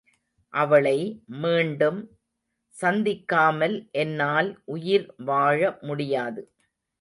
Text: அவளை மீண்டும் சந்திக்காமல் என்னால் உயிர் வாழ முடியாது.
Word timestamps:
அவளை 0.53 0.97
மீண்டும் 1.41 1.99
சந்திக்காமல் 2.75 3.77
என்னால் 3.95 4.49
உயிர் 4.67 5.07
வாழ 5.25 5.59
முடியாது. 5.81 6.43